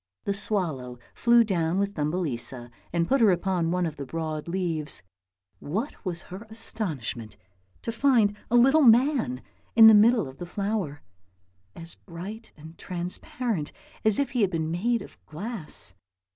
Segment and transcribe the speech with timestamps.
[0.23, 5.03] The swallow flew down with Thumbelisa and put her upon one of the broad leaves;
[5.59, 7.37] what was her astonishment
[7.83, 9.43] to find a little man
[9.75, 11.03] in the middle of the flower,
[11.75, 13.71] as bright and transparent
[14.03, 15.93] as if he had been made of glass.